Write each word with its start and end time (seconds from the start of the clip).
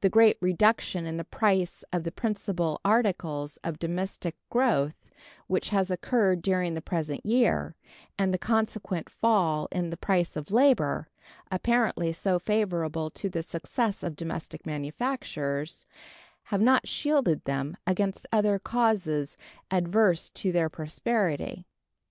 The 0.00 0.08
great 0.08 0.38
reduction 0.40 1.04
in 1.04 1.18
the 1.18 1.22
price 1.22 1.84
of 1.92 2.02
the 2.02 2.10
principal 2.10 2.80
articles 2.82 3.58
of 3.62 3.78
domestic 3.78 4.34
growth 4.48 5.10
which 5.48 5.68
has 5.68 5.90
occurred 5.90 6.40
during 6.40 6.72
the 6.72 6.80
present 6.80 7.26
year, 7.26 7.76
and 8.18 8.32
the 8.32 8.38
consequent 8.38 9.10
fall 9.10 9.68
in 9.70 9.90
the 9.90 9.98
price 9.98 10.34
of 10.34 10.50
labor, 10.50 11.08
apparently 11.52 12.10
so 12.14 12.38
favorable 12.38 13.10
to 13.10 13.28
the 13.28 13.42
success 13.42 14.02
of 14.02 14.16
domestic 14.16 14.64
manufactures, 14.64 15.84
have 16.44 16.62
not 16.62 16.88
shielded 16.88 17.44
them 17.44 17.76
against 17.86 18.26
other 18.32 18.58
causes 18.58 19.36
adverse 19.70 20.30
to 20.30 20.52
their 20.52 20.70
prosperity. 20.70 21.66